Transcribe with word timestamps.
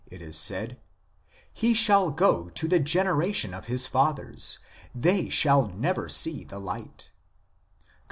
it 0.07 0.19
is 0.19 0.35
said:" 0.35 0.79
He 1.53 1.75
shall 1.75 2.09
go 2.09 2.49
to 2.49 2.67
the 2.67 2.79
generation 2.79 3.53
of 3.53 3.65
his 3.65 3.85
fathers, 3.85 4.57
they 4.95 5.29
shall 5.29 5.67
never 5.67 6.09
see 6.09 6.43
the 6.43 6.57
light"; 6.57 7.11
cp. 7.85 7.89